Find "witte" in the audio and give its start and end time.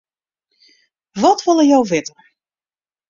1.89-2.13